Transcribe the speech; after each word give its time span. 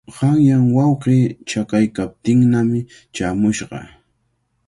Qanyan 0.15 0.63
wawqii 0.75 1.23
chakaykaptinnami 1.49 2.79
chaamushqa. 3.15 3.79